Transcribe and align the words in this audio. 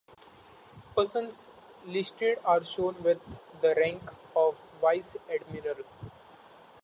Persons 0.97 1.47
listed 1.85 2.39
are 2.43 2.63
shown 2.63 3.03
with 3.03 3.21
the 3.61 3.75
rank 3.75 4.01
of 4.35 4.57
vice 4.81 5.15
admiral. 5.29 5.85